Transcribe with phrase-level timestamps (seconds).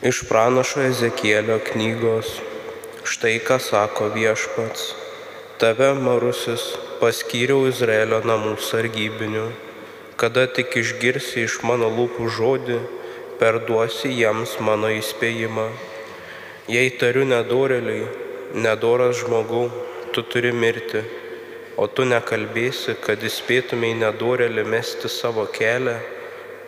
[0.00, 2.26] Iš pranašo Ezekielio knygos.
[3.04, 4.94] Štai ką sako viešpats.
[5.60, 6.62] Tave, Marusis,
[7.00, 9.50] paskyriau Izraelio namų sargybiniu.
[10.16, 12.78] Kada tik išgirsi iš mano lūpų žodį,
[13.42, 15.68] perduosi jiems mano įspėjimą.
[16.72, 18.08] Jei tariu nedoreliai,
[18.54, 19.68] nedoras žmogau,
[20.16, 21.04] tu turi mirti,
[21.76, 26.00] o tu nekalbėsi, kad įspėtumai nedorelį mesti savo kelią,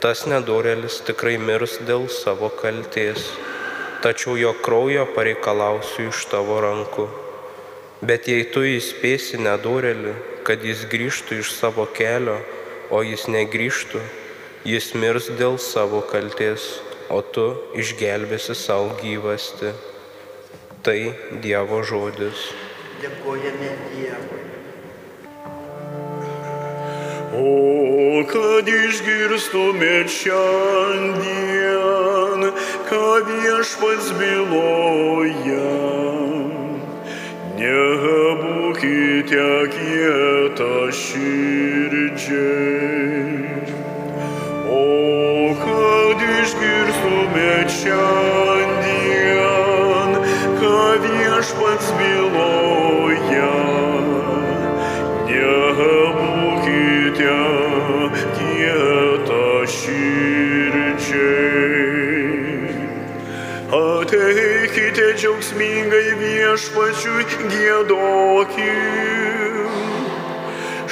[0.03, 3.27] tas nedorelis tikrai mirs dėl savo kalties,
[4.05, 7.07] tačiau jo kraujo pareikalausiu iš tavo rankų.
[8.05, 10.13] Bet jei tu įspėsi nedorelį,
[10.45, 12.37] kad jis grįžtų iš savo kelio,
[12.93, 14.03] o jis negrįžtų,
[14.69, 16.67] jis mirs dėl savo kalties,
[17.09, 17.47] o tu
[17.81, 19.73] išgelbėsi savo gyvasti.
[20.85, 20.99] Tai
[21.41, 22.51] Dievo žodis.
[23.01, 24.45] Dėkojame Dievui.
[27.95, 31.31] O kad išgirstumėt šiandien,
[32.89, 35.75] ką viešpats byloja,
[37.61, 39.47] nebūkite
[39.77, 42.43] kieta širdžiai.
[44.75, 44.83] O
[45.63, 49.29] kad išgirstumėt šiandien,
[50.59, 52.74] ką viešpats byloja,
[65.25, 68.67] džiaugsmingai viešpačiui gėdokim.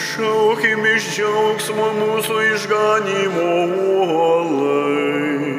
[0.00, 3.50] Šaukim iš džiaugsmo mūsų išganimo
[4.06, 5.52] uolai.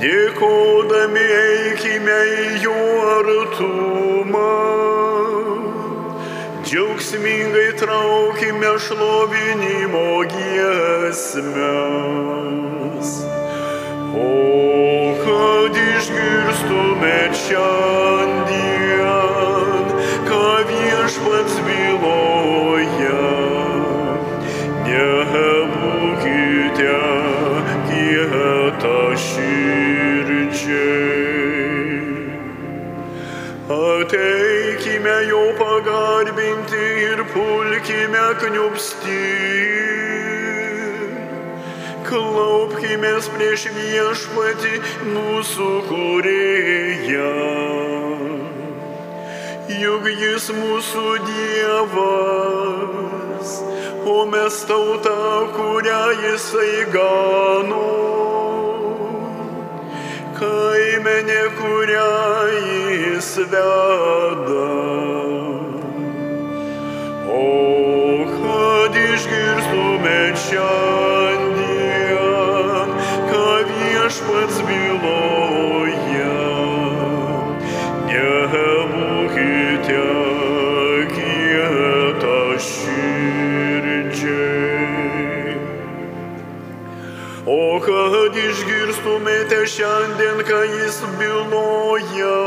[0.00, 2.80] Dėkodami eikime į jo
[3.18, 4.56] artumą.
[6.64, 11.44] Džiaugsmingai traukime šlovinimo giesmes.
[14.16, 14.53] O
[17.44, 19.04] šiandien,
[20.28, 23.26] ką viešpats byloja,
[24.86, 26.22] nebūkite
[27.90, 30.54] kieta širdžiai.
[33.76, 39.73] Ateikime jo pagarbinti ir pulkime kniupsti.
[42.94, 44.76] Klaupkimės prieš viešpatį
[45.10, 47.30] mūsų kurėją.
[49.82, 52.38] Juk jis mūsų Dievas,
[54.06, 55.16] o mes tauta,
[55.56, 57.82] kurią jisai gano
[60.38, 62.14] kaimenė, kurią
[62.62, 64.70] jis veda.
[67.26, 67.42] O
[68.36, 71.03] kad išgirstume šiandien,
[89.04, 92.40] išgirstumėte šiandien, ką jis byloja,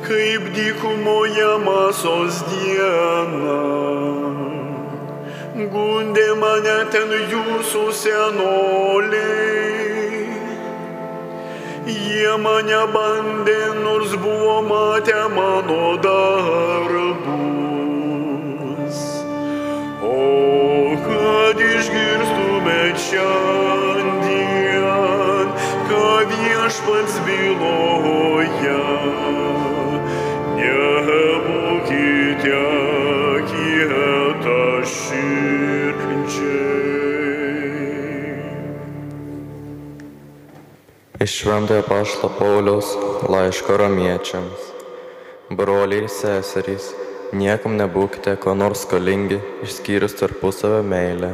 [0.06, 3.58] kaip dykumoje masos diena.
[5.58, 9.18] Gundė mane ten jūsų senoliai.
[11.88, 16.87] Jie mane bandė, nors buvo matę mano darbus.
[41.22, 42.85] Iš Šventojo Pašto Pauliaus
[43.29, 44.66] laiško romiečiams.
[45.50, 46.91] Broliai ir seserys,
[47.33, 51.31] niekam nebūkite ko nors skolingi, išskyrus tarpusavio meilę,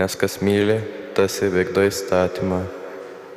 [0.00, 0.80] nes kas myli,
[1.14, 2.58] tas įvykdo įstatymą.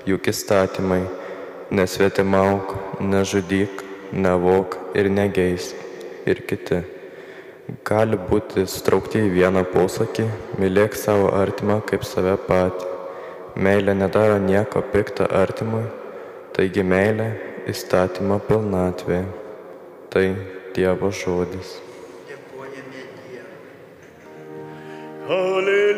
[0.09, 1.03] Juk įstatymai-
[1.77, 5.85] nesvetimauk, nežudyk, nevok ir negeisk
[6.25, 6.81] ir kiti.
[7.85, 10.29] Gali būti sutraukti į vieną posakį-
[10.59, 12.94] mylėk savo artimą kaip save patį.
[13.55, 15.85] Meilė nedaro nieko piktą artimui,
[16.57, 17.29] taigi meilė
[17.71, 19.21] įstatymo pilnatvė.
[20.11, 20.23] Tai
[20.75, 21.77] Dievo žodis.
[22.27, 23.71] Dėkojame Dievui.
[25.37, 25.94] Alleluja,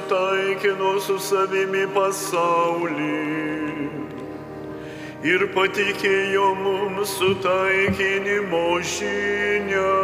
[0.00, 3.14] patenkino su savimi pasaulį
[5.24, 9.94] ir patikėjo mums sutaikinimo žinią.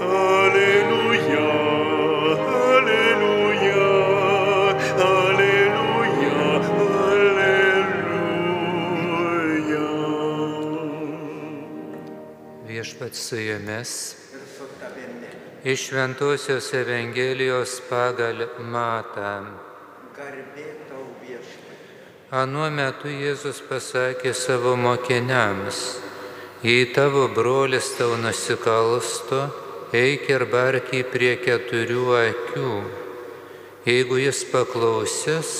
[0.00, 1.50] Aleliuja,
[2.60, 3.90] aleliuja,
[5.08, 6.38] aleliuja,
[7.10, 7.50] aleliuja.
[12.70, 14.19] Viešpats su jumis.
[15.64, 19.44] Iš Šventojios Evangelijos pagal Matą.
[22.30, 25.98] Anuo metu Jėzus pasakė savo mokiniams,
[26.62, 29.40] jei tavo brolis tau nusikalsto,
[29.92, 32.72] eik ir bark jį prie keturių akių.
[33.84, 35.50] Jeigu jis paklausys,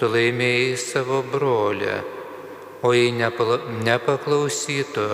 [0.00, 2.00] tu laimėjai savo brolį,
[2.82, 5.06] o jei nepaklausytų,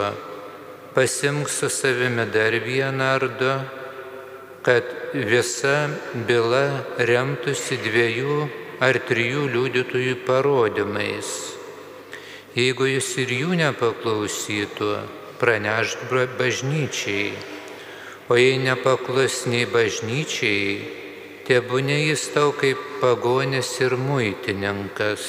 [0.95, 3.53] pasimk su savimi dar vieną ar du,
[4.69, 4.85] kad
[5.17, 5.89] visa
[6.29, 8.35] byla remtųsi dviejų
[8.85, 11.31] ar trijų liudytojų parodymais.
[12.53, 14.91] Jeigu jis ir jų nepaklausytų,
[15.41, 17.33] pranešk bra- bažnyčiai,
[18.29, 20.85] o jei nepaklus nei bažnyčiai,
[21.49, 25.25] tebūnė jis tau kaip pagonis ir muitininkas.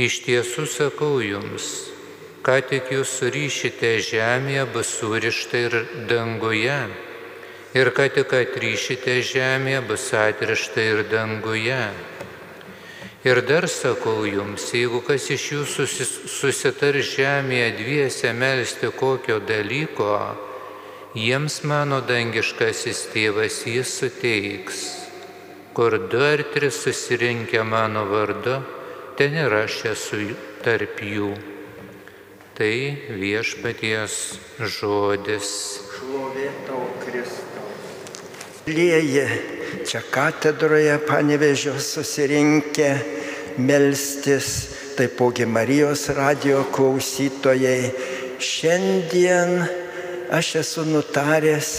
[0.00, 1.92] Iš tiesų sakau jums,
[2.40, 7.11] ką tik jūs surišite žemėje, bus surišta ir danguje.
[7.72, 11.80] Ir ką tik atrišite žemėje, bus atrišta ir danguje.
[13.24, 15.86] Ir dar sakau jums, jeigu kas iš jūsų
[16.28, 20.16] susitar žemėje dviese melstį kokio dalyko,
[21.14, 24.82] jiems mano dangiškasis tėvas jis suteiks.
[25.72, 28.58] Kur du ar tris susirinkę mano vardu,
[29.16, 30.20] ten ir aš esu
[30.66, 31.30] tarp jų.
[32.58, 32.74] Tai
[33.22, 34.18] viešpaties
[34.76, 35.56] žodis.
[35.94, 37.51] Šlovė tau Kristau.
[38.66, 39.26] Lieji,
[39.90, 42.94] čia katedroje panevežio susirinkę
[43.58, 47.90] melstis, taipogi Marijos radio klausytojai.
[48.38, 49.64] Šiandien
[50.30, 51.72] aš esu nutaręs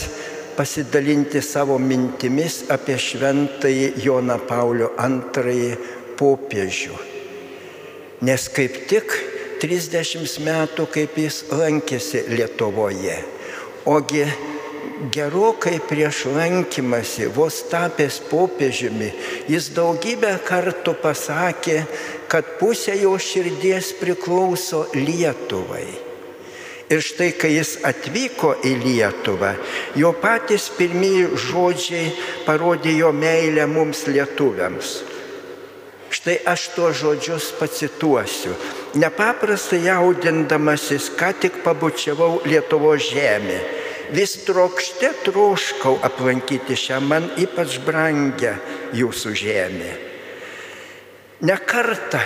[0.57, 5.73] pasidalinti savo mintimis apie šventąjį Joną Paulių II
[6.19, 6.99] popiežių.
[8.27, 9.21] Nes kaip tik
[9.63, 13.21] 30 metų, kaip jis lankėsi Lietuvoje.
[13.87, 14.27] Ogi
[15.11, 19.11] gerokai prieš lankymasi, vos tapęs popiežiumi,
[19.51, 21.83] jis daugybę kartų pasakė,
[22.31, 25.85] kad pusė jo širdies priklauso Lietuvai.
[26.93, 29.53] Ir štai, kai jis atvyko į Lietuvą,
[29.97, 32.11] jo patys pirmieji žodžiai
[32.45, 34.99] parodė jo meilę mums lietuviams.
[36.13, 38.53] Štai aš tuos žodžius pacituosiu.
[39.01, 43.82] Nepaprastai jaudindamasis, ką tik pabučiavau Lietuvo žemę.
[44.11, 48.57] Vis trokšte troškau aplankyti šią man ypač brangę
[48.93, 49.91] jūsų žemę.
[51.43, 52.19] Nekarta,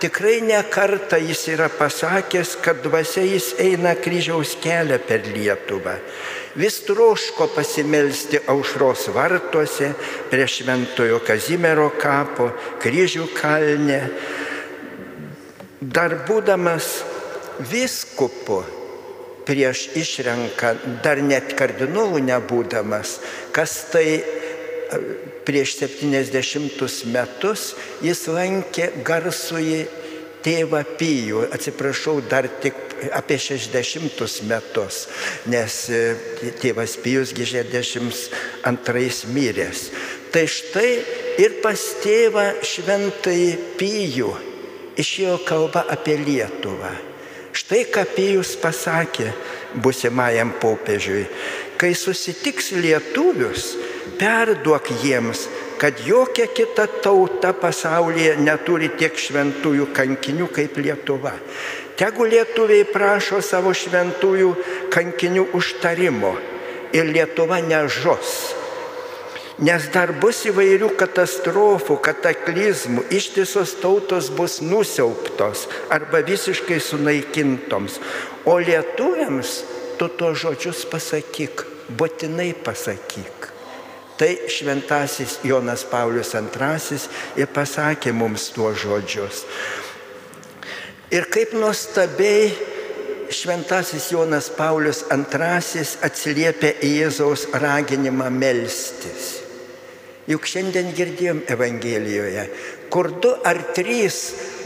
[0.00, 5.98] tikrai nekarta jis yra pasakęs, kad dvasia jis eina kryžiaus kelią per Lietuvą.
[6.56, 9.92] Vis troško pasimelsti aušros vartuose
[10.30, 12.48] prie Šventojo Kazimiero kapo,
[12.82, 14.00] kryžių kalne.
[15.80, 16.90] Dar būdamas
[17.70, 18.64] viskupu
[19.48, 23.16] prieš išrenkant, dar net kardinolų nebūdamas,
[23.56, 24.22] kas tai e,
[25.48, 27.72] prieš 70 metus
[28.04, 29.80] jis lankė garsųjį
[30.44, 32.76] tėvą Pijų, atsiprašau, dar tik
[33.16, 35.00] apie 60 metus,
[35.48, 36.02] nes e,
[36.60, 39.88] tėvas Pijus 62 miręs.
[40.32, 40.90] Tai štai
[41.40, 43.42] ir pas tėvą šventai
[43.80, 44.32] Pijų
[44.98, 47.07] išėjo kalba apie Lietuvą.
[47.58, 49.32] Štai ką Pijus pasakė
[49.82, 51.24] busimajam popiežiui.
[51.78, 53.72] Kai susitiks lietuvius,
[54.20, 55.48] perduok jiems,
[55.78, 61.34] kad jokia kita tauta pasaulyje neturi tiek šventųjų kankinių kaip Lietuva.
[61.98, 64.52] Tegu lietuviai prašo savo šventųjų
[64.94, 66.36] kankinių užtarimo
[66.94, 68.36] ir Lietuva nežos.
[69.58, 77.96] Nes dar bus įvairių katastrofų, kataklizmų, ištisos tautos bus nusiauptos arba visiškai sunaikintoms.
[78.46, 79.56] O lietuviams
[79.98, 83.50] tu to žodžius pasakyk, būtinai pasakyk.
[84.18, 87.02] Tai šventasis Jonas Paulius II
[87.42, 89.42] ir pasakė mums tuos žodžius.
[91.10, 92.50] Ir kaip nuostabiai
[93.34, 99.37] šventasis Jonas Paulius II atsiliepia į Jėzaus raginimą melstis.
[100.28, 102.42] Juk šiandien girdėjom Evangelijoje,
[102.92, 104.18] kur du ar trys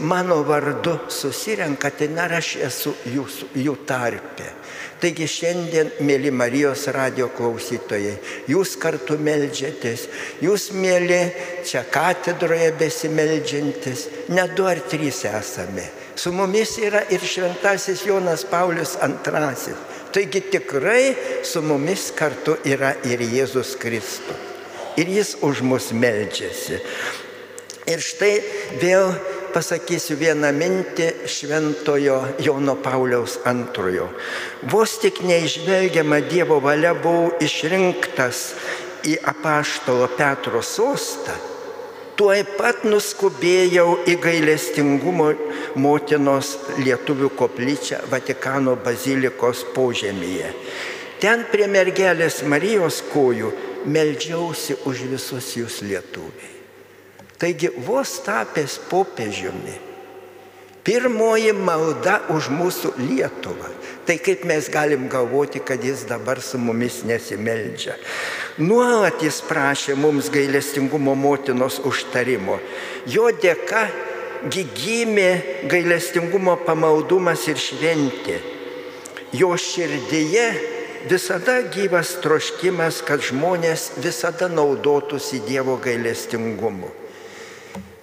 [0.03, 4.49] mano vardu susirenka, ten ar aš esu jūsų, jų tarpe.
[4.99, 8.13] Taigi šiandien, mėly Marijos radio klausytojai,
[8.51, 10.05] jūs kartu melžiatės,
[10.43, 11.21] jūs, mėly,
[11.67, 15.89] čia katedroje besimeldžiantis, ne du ar trys esame.
[16.15, 19.75] Su mumis yra ir šventasis Jonas Paulius II.
[20.13, 24.52] Taigi tikrai su mumis kartu yra ir Jėzus Kristus.
[24.97, 26.79] Ir jis už mus meldžiasi.
[27.89, 28.33] Ir štai
[28.79, 29.09] vėl
[29.53, 34.07] pasakysiu vieną mintį šventojo Jono Pauliaus antrojo.
[34.71, 38.53] Vos tik neižvelgiama Dievo valia buvau išrinktas
[39.03, 41.35] į apaštalo Petro sostą,
[42.17, 45.33] tuoj pat nuskubėjau į gailestingumo
[45.75, 50.53] motinos lietuvių koplyčią Vatikano bazilikos požemyje.
[51.23, 53.51] Ten prie mergelės Marijos kojų
[53.85, 56.51] meldžiausi už visus jūs lietuviai.
[57.39, 59.73] Taigi vos tapęs popiežiumi,
[60.87, 63.71] pirmoji malda už mūsų Lietuvą.
[64.03, 67.95] Tai kaip mes galim galvoti, kad jis dabar su mumis nesimeldžia.
[68.59, 72.59] Nuolat jis prašė mums gailestingumo motinos užtarimo.
[73.07, 73.87] Jo dėka
[74.51, 78.39] gimė gailestingumo pamaldumas ir šventė.
[79.33, 80.47] Jo širdyje
[81.09, 86.91] visada gyvas troškimas, kad žmonės visada naudotųsi Dievo gailestingumu.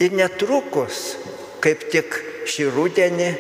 [0.00, 1.16] Ir netrukus,
[1.61, 2.16] kaip tik
[2.49, 3.30] šį rudenį,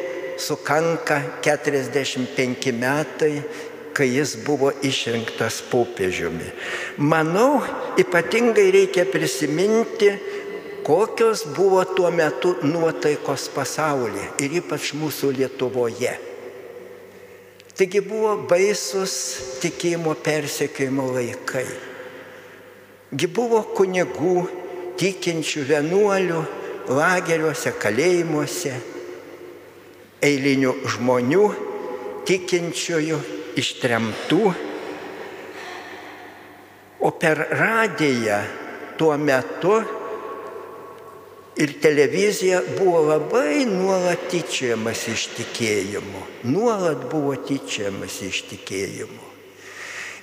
[0.40, 3.34] sukanka 45 metai,
[3.96, 6.52] kai jis buvo išrinktas popiežiumi.
[6.96, 7.60] Manau,
[8.00, 10.12] ypatingai reikia prisiminti,
[10.86, 16.29] kokios buvo tuo metu nuotaikos pasaulyje ir ypač mūsų Lietuvoje.
[17.76, 19.14] Taigi buvo baisus
[19.62, 21.66] tikėjimo persekėjimo laikai.
[23.10, 24.44] Gi buvo kunigų,
[25.00, 26.40] tikinčių vienuolių
[26.90, 28.74] lageriuose, kalėjimuose,
[30.22, 31.44] eilinių žmonių,
[32.28, 33.20] tikinčiųjų,
[33.60, 34.42] ištremtų.
[37.00, 38.42] O per radiją
[39.00, 39.78] tuo metu
[41.56, 46.22] ir televizija buvo labai nuolat tyčiamas iš tikėjimo.
[46.50, 49.26] Nuolat buvo tyčiamas iš tikėjimo.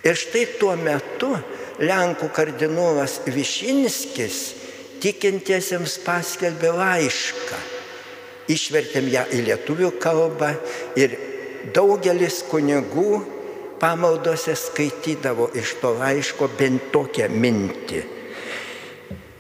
[0.08, 1.34] Ir štai tuo metu
[1.78, 4.38] Lenkų kardinolas Višinskis
[5.04, 7.60] tikintiesiems paskelbė laišką.
[8.50, 10.54] Išvertėm ją į lietuvių kalbą
[10.98, 11.18] ir
[11.76, 13.20] daugelis kunigų
[13.82, 18.04] pamaldose skaitydavo iš to laiško bent tokią mintį.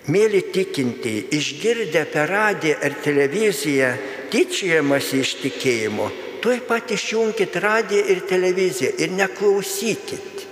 [0.08, 3.90] Mėly tikintieji, išgirdę per radiją ar televiziją
[4.32, 6.08] tyčiamas iš tikėjimo,
[6.44, 10.46] tuoj pat išjungkite radiją ir televiziją ir neklausykit.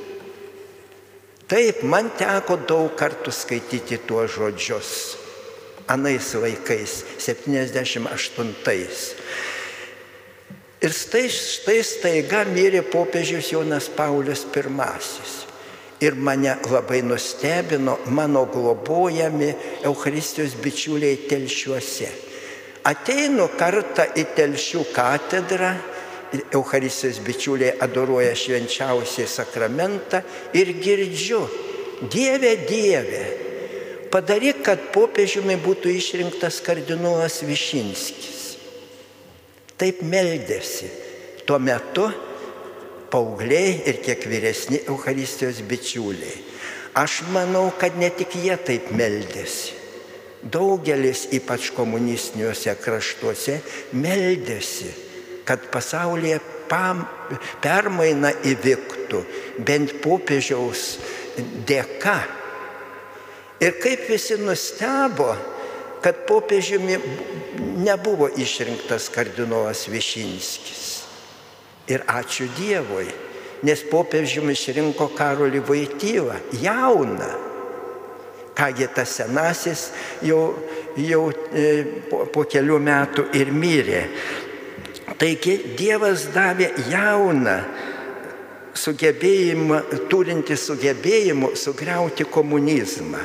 [1.48, 4.92] Taip, man teko daug kartų skaityti tuos žodžius.
[5.88, 8.56] Anais laikais, 78.
[10.82, 15.45] Ir štai, štai staiga mirė popiežius Jonas Paulius I.
[16.04, 22.10] Ir mane labai nustebino mano globojami Euharistijos bičiuliai telšiuose.
[22.86, 25.72] Ateinu kartą į telšių katedrą
[26.52, 30.22] Euharistijos bičiuliai adoruoja švenčiausiai sakramentą
[30.54, 31.42] ir girdžiu,
[32.12, 33.24] Dieve, Dieve,
[34.12, 38.42] padaryk, kad popiežiumi būtų išrinktas kardinolas Višinskis.
[39.80, 40.92] Taip meldėsi.
[41.46, 42.10] Tuo metu
[43.12, 46.44] paaugliai ir kiek vyresni Euharistijos bičiuliai.
[46.96, 49.76] Aš manau, kad ne tik jie taip meldėsi.
[50.46, 53.58] Daugelis, ypač komunistiniuose kraštuose,
[53.98, 54.94] meldėsi
[55.46, 57.06] kad pasaulyje pam,
[57.62, 59.22] permaina įvyktų
[59.66, 60.96] bent popiežiaus
[61.70, 62.18] dėka.
[63.62, 65.30] Ir kaip visi nustebo,
[66.04, 66.98] kad popiežiumi
[67.86, 71.05] nebuvo išrinktas kardinolas Višinskis.
[71.92, 73.06] Ir ačiū Dievui,
[73.66, 77.32] nes popiežiumi išrinko Karolį Vaitylą, jauną.
[78.56, 79.90] Kągi tas senasis
[80.24, 80.56] jau,
[80.96, 81.66] jau e,
[82.10, 84.06] po, po kelių metų ir mirė.
[85.20, 87.58] Taigi Dievas davė jauną
[88.76, 93.22] sugebėjimą, turinti sugebėjimų sugriauti komunizmą.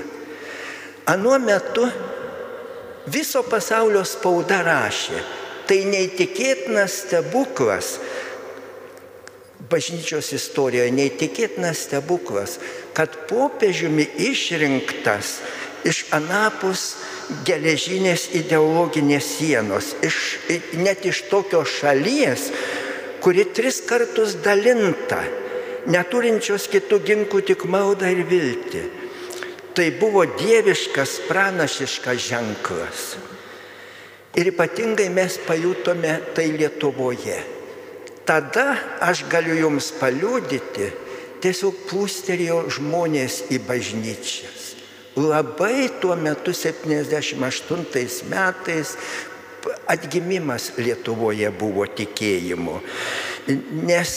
[1.11, 1.87] Anuo metu
[3.11, 5.23] viso pasaulio spauda rašė,
[5.67, 7.97] tai neįtikėtinas stebuklas,
[9.71, 12.59] bažnyčios istorijoje neįtikėtinas stebuklas,
[12.97, 15.39] kad popiežiumi išrinktas
[15.87, 16.97] iš anapus
[17.47, 20.41] geležinės ideologinės sienos, iš,
[20.77, 22.50] net iš tokios šalies,
[23.23, 25.23] kuri tris kartus dalinta,
[25.89, 28.83] neturinčios kitų ginklų tik maldą ir viltį.
[29.71, 33.05] Tai buvo dieviškas, pranašiškas ženklas.
[34.39, 37.60] Ir ypatingai mes pajutome tai Lietuvoje.
[38.31, 40.85] Tada aš galiu jums paliūdyti,
[41.43, 44.69] tiesiog plūstelėjo žmonės į bažnyčias.
[45.19, 48.95] Labai tuo metu 78 metais
[49.91, 52.79] atgimimas Lietuvoje buvo tikėjimu,
[53.83, 54.15] nes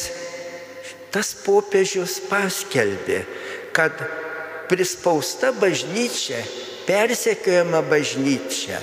[1.09, 3.23] tas popiežius paskelbė,
[3.73, 3.97] kad
[4.69, 6.45] prispausta bažnyčia,
[6.85, 8.77] persekiojama bažnyčia,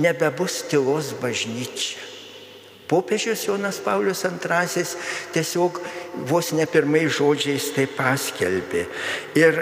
[0.00, 2.09] nebebus tylos bažnyčia.
[2.90, 4.84] Popiežius Jonas Paulius II
[5.34, 5.78] tiesiog
[6.26, 8.86] vos ne pirmais žodžiais tai paskelbė.
[9.38, 9.60] Ir,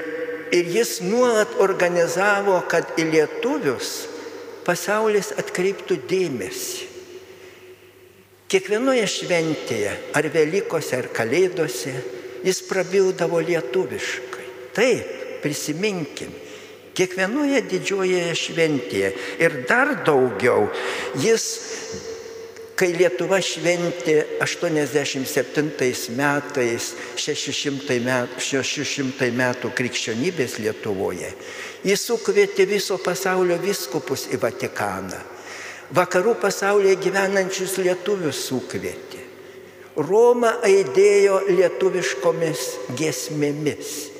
[0.56, 3.92] ir jis nuolat organizavo, kad į lietuvius
[4.64, 6.88] pasaulis atkreiptų dėmesį.
[8.48, 11.92] Kiekvienoje šventėje, ar Velykose, ar Kalėdose,
[12.48, 14.46] jis prabildavo lietuviškai.
[14.72, 16.32] Taip, prisiminkim,
[16.96, 19.10] kiekvienoje didžiojoje šventėje
[19.44, 20.70] ir dar daugiau
[21.20, 21.44] jis
[22.78, 25.64] kai Lietuva šventė 87
[26.14, 31.32] metais 600 metų, 600 metų krikščionybės Lietuvoje,
[31.82, 35.18] jis sukvietė viso pasaulio viskupus į Vatikaną.
[35.96, 39.22] Vakarų pasaulyje gyvenančius lietuvius sukvietė.
[39.96, 42.64] Roma aidėjo lietuviškomis
[42.98, 44.17] gesmėmis.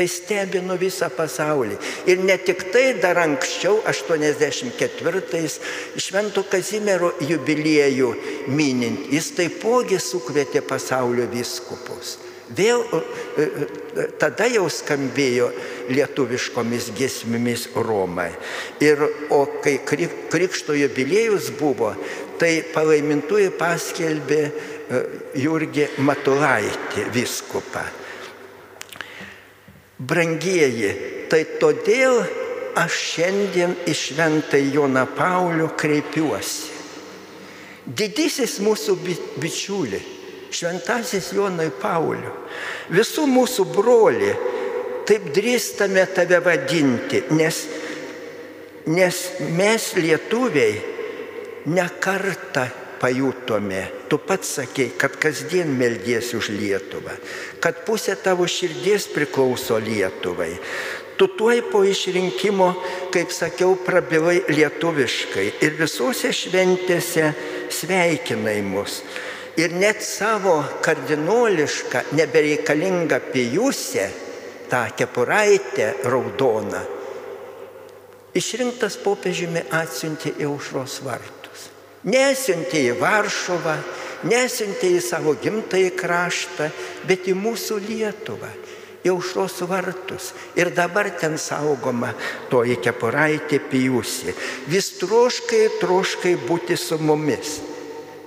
[0.00, 1.74] Tai stebino visą pasaulį.
[2.08, 5.58] Ir ne tik tai dar anksčiau, 84-ais,
[6.00, 8.08] Švento Kazimiero jubiliejų
[8.48, 12.16] minint, jis taipogi sukvietė pasaulio viskupus.
[12.56, 13.02] Vėl e,
[13.44, 15.52] e, tada jau skambėjo
[15.92, 18.30] lietuviškomis gesmėmis Romai.
[18.80, 21.92] Ir, o kai krikšto jubiliejus buvo,
[22.40, 25.06] tai palaimintųjų paskelbė e,
[25.44, 27.84] Jurgį Matulaitį viskupą.
[30.00, 30.90] Brangieji,
[31.28, 32.22] tai todėl
[32.80, 36.78] aš šiandien į šventą Joną Paulių kreipiuosi.
[37.84, 38.94] Didysis mūsų
[39.40, 40.00] bičiuli,
[40.54, 42.32] šventasis Jonai Pauliu,
[42.92, 44.30] visų mūsų broli,
[45.08, 47.64] taip drįstame tave vadinti, nes,
[48.86, 49.22] nes
[49.56, 50.76] mes lietuviai
[51.66, 52.68] nekartą
[53.00, 57.16] pajutome, tu pats sakei, kad kasdien meldiesi už Lietuvą,
[57.60, 60.52] kad pusė tavo širdies priklauso Lietuvai.
[61.16, 62.70] Tu tuoj po išrinkimo,
[63.12, 67.26] kaip sakiau, prabilai lietuviškai ir visose šventėse
[67.76, 69.02] sveikinai mus.
[69.60, 74.06] Ir net savo kardinolišką, nebereikalingą pijusę,
[74.70, 76.80] tą kepuraitę raudoną,
[78.38, 81.39] išrinktas popiežiumi atsiuntė į aušros vartų.
[82.08, 83.74] Nesiuntė į Varšuvą,
[84.24, 86.70] nesiuntė į savo gimtąjį kraštą,
[87.04, 88.48] bet į mūsų Lietuvą,
[89.04, 90.30] į aušros vartus.
[90.56, 92.14] Ir dabar ten saugoma
[92.48, 94.32] toji kepuraitė pijusi.
[94.72, 97.58] Vis troškai, troškai būti su mumis.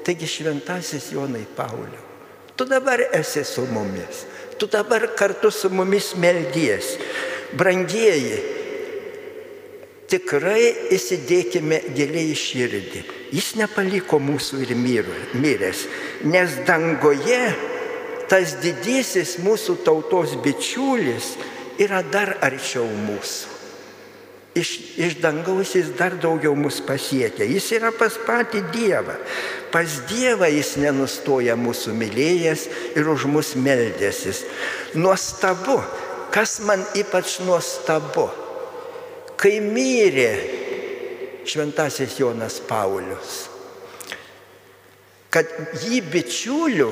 [0.03, 2.01] Taigi šventasis Jonai Pauliu,
[2.55, 4.25] tu dabar esi su mumis,
[4.59, 6.97] tu dabar kartu su mumis meldies.
[7.57, 8.62] Brangieji,
[10.13, 13.01] tikrai įsidėkime giliai širdį.
[13.33, 15.87] Jis nepaliko mūsų ir miręs,
[16.29, 17.41] nes dangoje
[18.29, 21.33] tas didysis mūsų tautos bičiulis
[21.81, 23.49] yra dar arčiau mūsų.
[24.53, 24.69] Iš,
[25.01, 27.41] iš dangaus jis dar daugiau mus pasiekia.
[27.49, 29.15] Jis yra pas patį Dievą.
[29.73, 34.43] Pas Dievą jis nenustoja mūsų mylėjęs ir už mus meldėsis.
[34.93, 35.79] Nuostabu,
[36.29, 38.29] kas man ypač nuostabu
[39.43, 40.29] kai mirė
[41.43, 43.33] šventasis Jonas Paulius,
[45.33, 45.49] kad
[45.83, 46.87] jį bičiuliu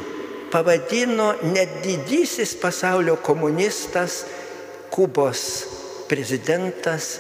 [0.51, 4.25] pavadino net didysis pasaulio komunistas
[4.91, 5.41] Kubos
[6.09, 7.13] prezidentas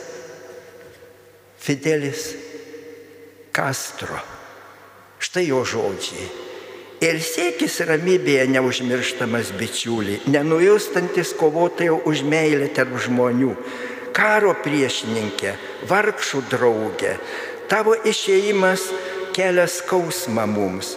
[1.61, 2.33] Fidelis
[3.55, 4.19] Castro.
[5.21, 6.25] Štai jo žodžiai.
[7.01, 13.55] Ir sėkis ramybėje neužmirštamas bičiuliai, nenujustantis kovotojo už meilę tarp žmonių,
[14.15, 15.55] karo priešininkė,
[15.89, 17.15] vargšų draugė,
[17.71, 18.89] tavo išėjimas
[19.35, 20.95] kelia skausmą mums.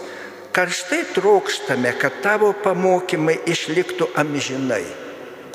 [0.55, 4.85] Karštai trokštame, kad tavo pamokymai išliktų amžinai.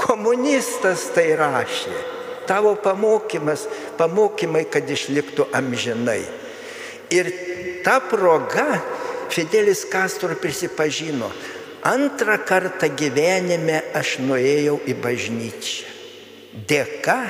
[0.01, 1.95] Komunistas tai rašė.
[2.49, 3.65] Tavo pamokymas,
[3.97, 6.21] pamokymai, kad išliktų amžinai.
[7.15, 7.31] Ir
[7.85, 8.81] ta proga
[9.31, 11.31] Fidelis Castro prisipažino,
[11.87, 15.87] antrą kartą gyvenime aš nuėjau į bažnyčią.
[16.69, 17.21] Dėka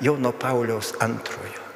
[0.00, 1.66] Jono Pauliaus antrojo.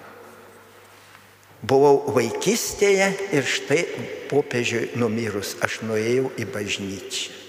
[1.64, 3.06] Buvau vaikystėje
[3.36, 3.80] ir štai
[4.28, 7.40] popiežiui numirus aš nuėjau į bažnyčią.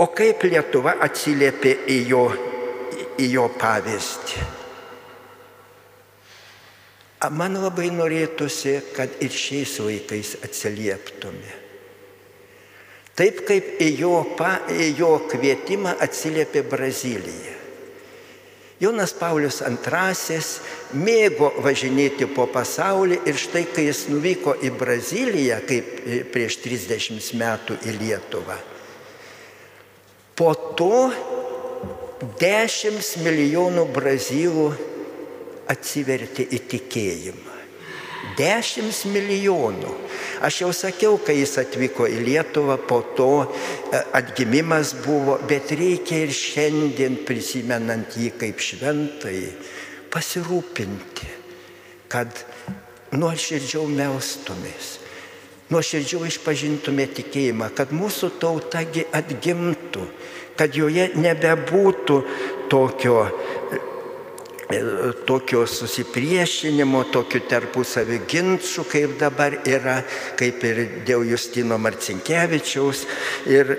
[0.00, 2.24] O kaip Lietuva atsiliepė į jo,
[3.20, 4.44] į jo pavyzdį?
[7.32, 11.52] Man labai norėtųsi, kad ir šiais laikais atsilieptume.
[13.14, 17.61] Taip kaip į jo, pa, į jo kvietimą atsiliepė Brazilija.
[18.82, 20.38] Jonas Paulius II
[20.98, 25.92] mėgo važinėti po pasaulį ir štai kai jis nuvyko į Braziliją, kaip
[26.34, 28.58] prieš 30 metų į Lietuvą,
[30.34, 31.12] po to
[32.42, 34.68] 10 milijonų brazilų
[35.70, 37.51] atsivertė į tikėjimą.
[38.38, 39.90] Dešimt milijonų.
[40.46, 46.22] Aš jau sakiau, kai jis atvyko į Lietuvą, po to e, atgimimas buvo, bet reikia
[46.24, 49.40] ir šiandien prisimenant jį kaip šventai
[50.12, 51.28] pasirūpinti,
[52.12, 52.44] kad
[53.16, 54.96] nuoširdžiau melstumės,
[55.72, 60.06] nuoširdžiau išpažintume tikėjimą, kad mūsų tautagi atgimtų,
[60.58, 62.18] kad joje nebebūtų
[62.70, 63.24] tokio
[65.28, 70.00] tokio susipriešinimo, tokių tarpusavį ginčių, kaip dabar yra,
[70.38, 73.04] kaip ir dėl Justino Marcinkievičiaus.
[73.50, 73.74] Ir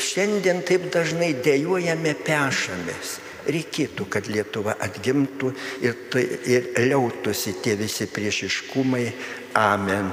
[0.00, 3.20] šiandien taip dažnai dėjojame pešamės.
[3.46, 5.52] Reikėtų, kad Lietuva atgimtų
[5.86, 9.04] ir, tai, ir liautųsi tie visi priešiškumai.
[9.60, 10.10] Amen.